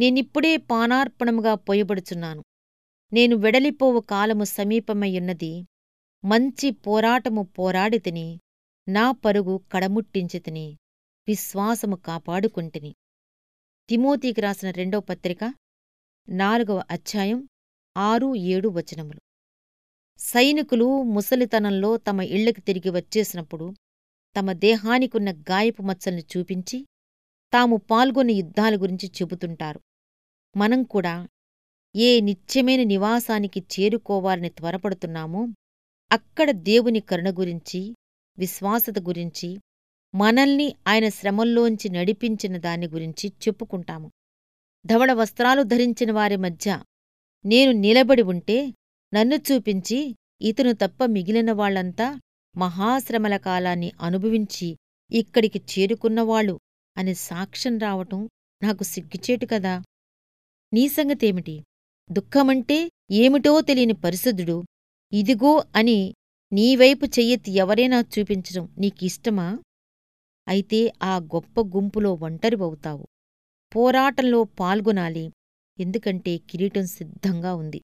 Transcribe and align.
నేనిప్పుడే 0.00 0.56
పానార్పణముగా 0.56 1.54
పోయబడుచున్నాను. 1.54 2.44
నేను 3.12 3.36
వెడలిపోవు 3.36 4.00
కాలము 4.00 4.44
సమీపమయ్యున్నది 4.44 5.66
మంచి 6.24 6.70
పోరాటము 6.70 7.42
పోరాడితిని 7.42 8.40
నా 8.88 9.10
పరుగు 9.10 9.60
కడముట్టించితిని 9.72 10.78
విశ్వాసము 11.28 11.96
కాపాడుకుంటిని. 11.96 12.94
తిమోతికి 13.88 14.40
రాసిన 14.40 14.70
రెండో 14.70 15.00
పత్రిక 15.00 15.54
నాలుగవ 16.28 16.82
అధ్యాయం 16.90 17.48
ఆరు 17.96 18.34
ఏడు 18.34 18.68
వచనములు. 18.68 19.20
సైనికులు 20.18 21.02
ముసలితనంలో 21.02 21.96
తమ 21.96 22.20
ఇళ్ళకు 22.20 22.60
తిరిగి 22.60 22.90
వచ్చేసినప్పుడు 22.90 23.74
తమ 24.36 24.52
దేహానికున్న 24.52 25.32
గాయపు 25.32 25.82
మచ్చల్ని 25.82 26.24
చూపించి 26.36 26.86
తాము 27.52 27.76
పాల్గొన్న 27.76 28.30
యుద్ధాల 28.30 28.76
గురించి 28.76 29.08
చెబుతుంటారు. 29.08 29.80
మనం 30.56 30.82
కూడా 30.82 31.28
ఏ 31.96 32.20
నిత్యమైన 32.20 32.82
నివాసానికి 32.82 33.60
చేరుకోవాలని 33.60 34.48
త్వరపడుతున్నామో 34.48 35.48
అక్కడ 36.12 36.50
దేవుని 36.50 37.00
కరుణ 37.00 37.30
గురించి 37.30 37.80
విశ్వాసత 38.38 38.94
గురించి 38.98 39.48
మనల్ని 40.14 40.74
ఆయన 40.88 41.08
శ్రమల్లోంచి 41.08 41.88
నడిపించిన 41.88 42.56
దాని 42.56 42.88
గురించి 42.88 43.28
చెప్పుకుంటాము. 43.28 44.10
ధవళ 44.86 45.12
వస్త్రాలు 45.12 45.62
ధరించిన 45.62 46.12
వారి 46.12 46.36
మధ్య 46.36 46.82
నేను 47.44 47.72
నిలబడి 47.72 48.22
ఉంటే 48.22 48.74
నన్ను 49.14 49.36
చూపించి 49.36 50.16
ఇతను 50.40 50.72
తప్ప 50.72 51.04
మిగిలిన 51.04 51.52
వాళ్ళంతా 51.52 52.20
మహాశ్రమల 52.56 53.36
కాలాన్ని 53.36 53.92
అనుభవించి 54.00 54.68
ఇక్కడికి 55.10 55.60
చేరుకున్నవాళ్ళు 55.70 56.60
అని 56.96 57.14
సాక్ష్యం 57.14 57.78
రావటం 57.78 58.28
నాకు 58.62 58.82
సిగ్గుచేటు 58.82 59.46
కదా. 59.46 59.82
నీ 60.72 60.88
సంగతేమిటి? 60.88 61.64
దుఃఖమంటే 62.12 62.90
ఏమిటో 63.10 63.60
తెలియని 63.60 63.92
పరిశుద్ధుడు. 63.92 64.64
ఇదిగో 65.12 65.64
అని 65.76 66.14
నీవైపు 66.52 67.06
చెయ్యెత్తి 67.06 67.52
ఎవరైనా 67.52 68.00
చూపించడం 68.00 68.74
నీకిష్టమా? 68.78 69.58
అయితే 70.48 70.92
ఆ 71.02 71.16
గొప్ప 71.18 71.60
గుంపులో 71.60 72.14
ఒంటరివవుతావు 72.14 73.06
పోరాటంలో 73.76 74.44
పాల్గొనాలి. 74.44 75.32
ఎందుకంటే 75.80 76.38
కిరీటం 76.38 76.86
సిద్ధంగా 76.86 77.54
ఉంది. 77.54 77.80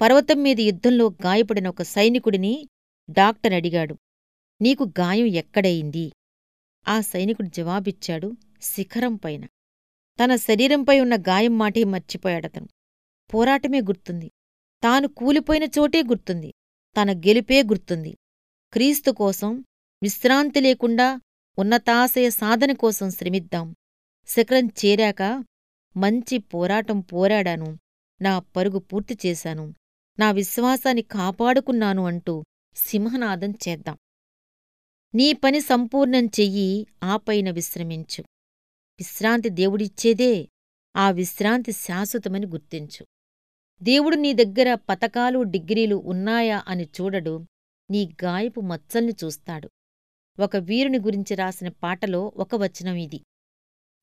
పర్వతం 0.00 0.42
మీద 0.42 0.60
యుద్ధంలో 0.60 1.06
గాయపడిన 1.24 1.68
ఒక 1.68 1.82
సైనికుడిని 1.82 2.68
డాక్టర్ 3.10 3.52
అడిగాడు. 3.52 3.96
నీకు 4.62 4.84
గాయం 4.84 5.26
ఎక్కడయింది? 5.26 6.12
ఆ 6.88 7.00
సైనికుడు 7.00 7.48
జవాబిచ్చాడు 7.48 8.32
శిఖరం 8.62 9.14
పైన. 9.14 9.44
తన 10.24 10.36
శరీరంపై 10.36 11.00
ఉన్న 11.00 11.16
గాయం 11.16 11.58
మాటే 11.58 11.84
మర్చిపోయాడతను. 11.84 12.68
పోరాటమే 13.34 13.80
గుర్తుంది. 13.80 14.30
తాను 14.82 15.08
కూలిపోయిన 15.08 15.64
చోటే 15.64 16.02
గుర్తుంది. 16.02 16.54
తన 16.96 17.12
గెలుపే 17.12 17.62
గుర్తుంది. 17.62 18.16
క్రీస్తు 18.72 19.10
కోసం 19.10 19.64
విశ్రాంతి 20.02 20.60
లేకుండా 20.60 21.20
ఉన్నతాశయ 21.58 22.30
సాధన 22.30 22.72
కోసం 22.72 23.10
శ్రమిద్దాం. 23.10 23.74
శిఖరం 24.26 24.66
చేరాక 24.66 25.44
మంచి 25.96 26.38
పోరాటం 26.38 27.00
పోరాడాను. 27.00 27.78
నా 28.22 28.38
పరుగు 28.38 28.78
పూర్తి 28.78 29.18
చేశాను. 29.26 29.74
నా 30.18 30.30
విశ్వాసాన్ని 30.30 31.02
కాపాడుకున్నాను 31.02 32.06
అంటూ 32.06 32.44
సింహనాదం 32.76 33.50
చేద్దాం. 33.50 33.96
నీ 35.14 35.32
పని 35.32 35.60
సంపూర్ణం 35.60 36.26
చెయ్యి 36.26 36.86
ఆపైన 37.04 37.50
విశ్రమించు. 37.50 38.24
విశ్రాంతి 39.00 39.48
దేవుడిచ్చేదే. 39.48 40.48
ఆ 40.96 41.10
విశ్రాంతి 41.10 41.72
శాశ్వతమని 41.72 42.46
గుర్తించు. 42.46 43.06
దేవుడు 43.82 44.16
నీ 44.16 44.32
దగ్గర 44.32 44.74
పతకాలు 44.74 45.42
డిగ్రీలు 45.42 45.94
ఉన్నాయా 45.94 46.64
అని 46.68 46.84
చూడడు. 46.84 47.44
నీ 47.90 48.12
గాయపు 48.24 48.60
మచ్చల్ని 48.60 49.12
చూస్తాడు. 49.24 49.70
ఒక 50.38 50.56
వీరుని 50.56 50.98
గురించి 50.98 51.34
రాసిన 51.34 51.68
పాటలో 51.68 52.32
ఒక 52.36 52.54
వచనం 52.54 52.94
ఇది. 52.94 53.20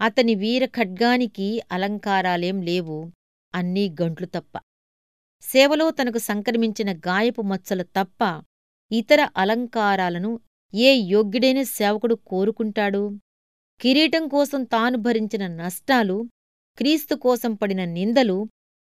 అతని 0.02 0.36
వీర 0.36 0.66
ఖడ్గానికి 0.66 1.62
అలంకారాలేం 1.72 2.62
లేవు 2.62 3.12
అన్నీ 3.56 3.96
గంట్లు 4.02 4.26
తప్ప. 4.26 4.58
సేవలో 5.42 5.92
తనకు 5.92 6.18
సంక్రమించిన 6.18 6.94
గాయపు 6.98 7.42
మచ్చలు 7.42 7.84
తప్ప 7.84 8.44
ఇతర 8.92 9.30
అలంకారాలను 9.38 10.40
ఏ 10.74 10.94
యోగ్యుడైన 10.94 11.64
సేవకుడు 11.64 12.16
కోరుకుంటాడు? 12.16 13.20
కిరీటం 13.80 14.28
కోసం 14.28 14.64
తాను 14.64 14.98
భరించిన 14.98 15.48
నష్టాలు 15.48 16.18
క్రీస్తు 16.78 17.16
కోసం 17.16 17.54
పడిన 17.54 17.86
నిందలు 17.86 18.38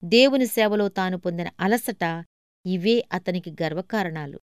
దేవుని 0.03 0.47
సేవలో 0.47 0.87
తాను 0.89 1.17
పొందిన 1.17 1.49
అలసట 1.59 2.03
ఇవే 2.65 2.95
అతనికి 3.13 3.51
గర్వకారణాలు. 3.61 4.39